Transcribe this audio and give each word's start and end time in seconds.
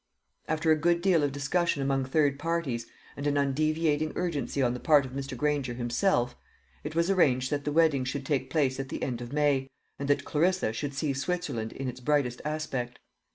After 0.47 0.71
a 0.71 0.75
good 0.75 1.03
deal 1.03 1.21
of 1.21 1.31
discussion 1.31 1.83
among 1.83 2.05
third 2.05 2.39
parties, 2.39 2.87
and 3.15 3.27
an 3.27 3.37
undeviating 3.37 4.13
urgency 4.15 4.59
on 4.59 4.73
the 4.73 4.79
part 4.79 5.05
of 5.05 5.11
Mr. 5.11 5.37
Granger 5.37 5.75
himself, 5.75 6.35
it 6.83 6.95
was 6.95 7.11
arranged 7.11 7.51
that 7.51 7.65
the 7.65 7.71
wedding 7.71 8.03
should 8.03 8.25
take 8.25 8.49
place 8.49 8.79
at 8.79 8.89
the 8.89 9.03
end 9.03 9.21
of 9.21 9.31
May, 9.31 9.69
and 9.99 10.09
that 10.09 10.25
Clarissa 10.25 10.73
should 10.73 10.95
see 10.95 11.13
Switzerland 11.13 11.71
in 11.71 11.87
its 11.87 11.99
brightest 11.99 12.41
aspect. 12.43 12.97